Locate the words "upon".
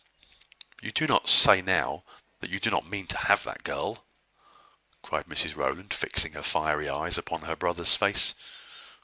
7.19-7.41